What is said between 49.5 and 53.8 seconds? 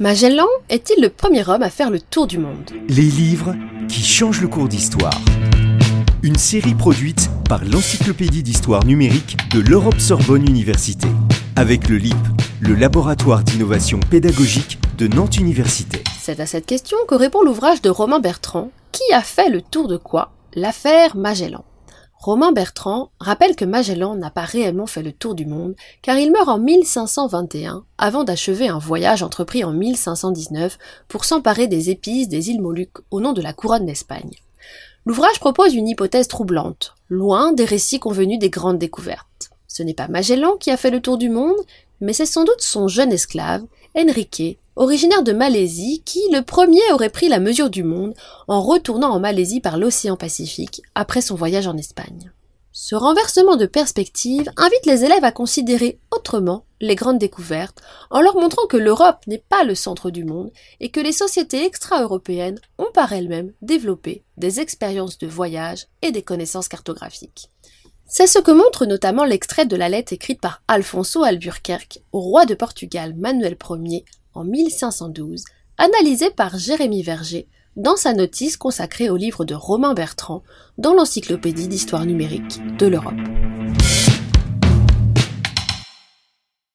par l'océan Pacifique après son voyage en Espagne. Ce renversement de